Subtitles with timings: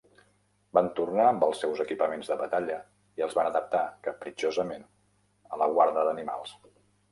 [0.77, 2.79] Van tornar amb els seus equipaments de batalla
[3.21, 4.89] i els van adaptar, capritxosament,
[5.55, 6.59] a la guarda d'animals.